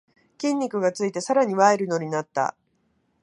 [0.39, 2.55] 筋肉がついてさらにワイルドになった